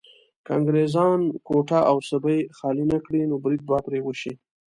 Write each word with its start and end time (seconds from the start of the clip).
که 0.45 0.49
انګريزان 0.57 1.19
کوټه 1.47 1.79
او 1.89 1.97
سبۍ 2.09 2.39
خالي 2.57 2.85
نه 2.91 2.99
کړي 3.05 3.21
نو 3.29 3.35
بريد 3.43 3.61
به 3.67 3.77
پرې 3.85 3.99
وشي. 4.03 4.33